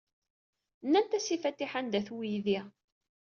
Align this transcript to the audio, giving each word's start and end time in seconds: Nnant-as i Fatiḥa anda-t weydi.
Nnant-as 0.85 1.27
i 1.35 1.37
Fatiḥa 1.43 1.77
anda-t 1.79 2.09
weydi. 2.15 2.59